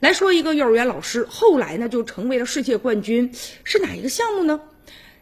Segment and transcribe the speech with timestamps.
[0.00, 3.32] 来说一个幼儿园老师，后来呢就成为了世界冠军，
[3.64, 4.60] 是哪一个项目呢？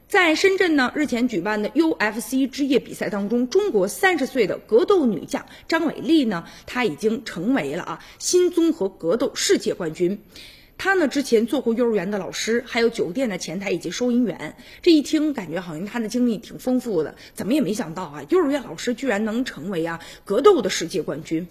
[0.06, 10.22] 在深圳呢，日前举办的 UFC 职业比赛当中，中国三十岁的格斗女将张伟丽呢，她已经成为了啊新综合格斗世界冠军。
[10.76, 14.56] 她呢之前做过幼儿园的老师，还有酒店的前台以及收银员。
[14.82, 21.48] 这一听感觉好像她的经历挺丰富的，怎么也没想到啊，幼儿园老师居然能成为啊格斗的世界冠军。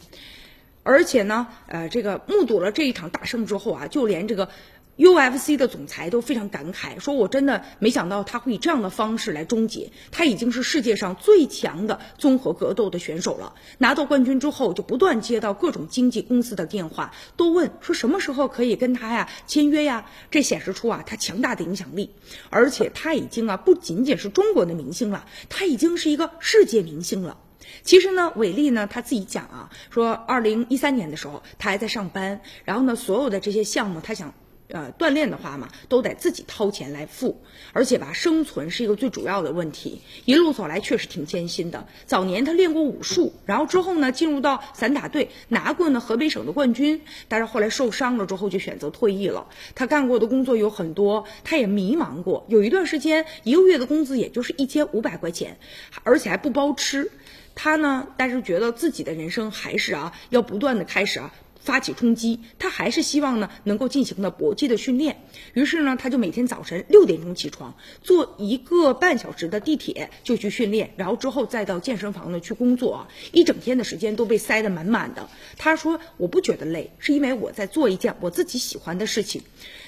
[0.86, 4.50] 而且呢，呃，这个目睹了这一场大胜之后啊，就连这个
[4.98, 9.92] UFC 的总裁都非常感慨，说我真的没想到他会以这样的方式来终结。
[10.12, 13.56] 他已经是世界上最强的综合格斗的选手了。
[13.80, 20.06] 拿到冠军之后，就不断接到各种经纪公司的电话，都问说什么时候可以跟他呀签约呀？
[20.30, 22.12] 这显示出啊他强大的影响力，
[22.52, 27.38] 而且他已经啊不仅仅是中国的明星了，他已经是一个世界明星了。
[27.84, 34.34] 其实呢，伟丽呢，她自己讲啊，说二零一三年的时候，她还在上班，然后呢，所有的这些项目，她想，
[34.70, 37.40] 呃，锻炼的话嘛，都得自己掏钱来付，
[37.72, 40.02] 而且吧，生存是一个最主要的问题。
[40.26, 41.86] 一路走来确实挺艰辛的。
[42.08, 49.48] 早年她练过武术，然后之后呢，进入到散打队，拿过呢河北省的冠军，但是后来受伤了之后就选择退役了。
[49.76, 55.60] 她干过的工作有很多，她也迷茫过，有一段时间一个月的工资也就是一千五百块钱，
[56.04, 57.12] 而且还不包吃。
[57.56, 62.42] 他呢，但是觉得自己的人生还是啊，要不断的开始啊，发起冲击。
[62.60, 65.22] 他还是希望呢，能够进行的搏击的训练。
[65.54, 73.08] 于是呢，他就每天早晨六点钟起床，坐一个半小时的地铁就去训练，然后之后再到健身房呢去工作啊。
[73.32, 75.30] 一整天的时间都被塞得满满的。
[75.58, 79.44] 他说：“我不觉得累，是因为我在做一件我自己喜欢的事情。”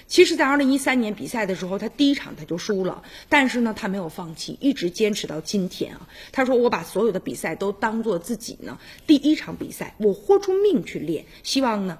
[0.07, 6.07] 其实，在二零一三年比赛的时候，他第一场他就输了，但是呢，他没有放弃，一直坚持到今天啊。
[6.31, 11.97] 他说：“我把所有的比赛都当做自己呢第一场比赛，我豁出命去练，希望呢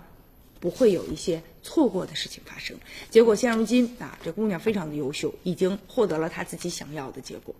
[0.62, 2.78] 不会有一些错过的事情发生。”
[3.12, 7.54] 结果现如今啊，这姑娘非常的优秀，已经获得了她自己想要的结果。